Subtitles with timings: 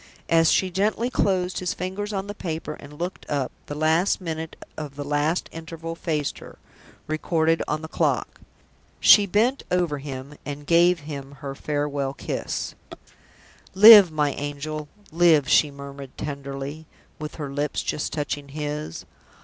[0.29, 4.55] As she gently closed his fingers on the paper and looked up, the last minute
[4.75, 6.57] of the last interval faced her,
[7.05, 8.41] recorded on the clock.
[8.99, 12.73] She bent over him, and gave him her farewell kiss.
[13.75, 16.87] "Live, my angel, live!" she murmured, tenderly,
[17.19, 19.05] with her lips just touching his.